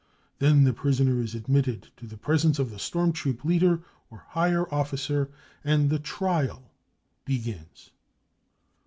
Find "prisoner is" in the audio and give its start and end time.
0.73-1.35